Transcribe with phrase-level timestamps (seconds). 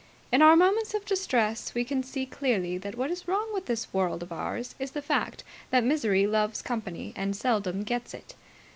[0.31, 3.93] In our moments of distress we can see clearly that what is wrong with this
[3.93, 8.33] world of ours is the fact that Misery loves company and seldom gets it.